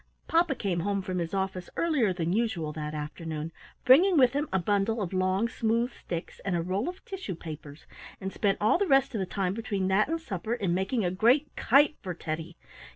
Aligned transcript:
Papa 0.27 0.55
came 0.55 0.79
home 0.79 1.03
from 1.03 1.19
his 1.19 1.31
office 1.31 1.69
earlier 1.77 2.11
than 2.11 2.33
usual 2.33 2.73
that 2.73 2.95
afternoon, 2.95 3.51
bringing 3.85 4.17
with 4.17 4.33
him 4.33 4.49
a 4.51 4.57
bundle 4.57 4.99
of 4.99 5.13
long, 5.13 5.47
smooth 5.47 5.91
sticks 5.93 6.39
and 6.39 6.55
a 6.55 6.61
roll 6.63 6.89
of 6.89 7.05
tissue 7.05 7.35
papers, 7.35 7.85
and 8.19 8.33
spent 8.33 8.57
all 8.59 8.79
the 8.79 8.87
rest 8.87 9.13
of 9.13 9.19
the 9.19 9.27
time 9.27 9.53
between 9.53 9.89
that 9.89 10.07
and 10.07 10.19
supper 10.19 10.55
in 10.55 10.73
making 10.73 11.05
a 11.05 11.11
great 11.11 11.55
kite 11.55 11.97
for 12.01 12.15
Teddy. 12.15 12.57